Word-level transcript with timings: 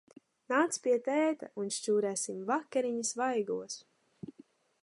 Nāc 0.51 0.77
pie 0.85 0.95
tēta, 1.07 1.51
un 1.65 1.69
šķūrēsim 1.77 2.41
vakariņas 2.49 3.15
vaigos! 3.23 3.81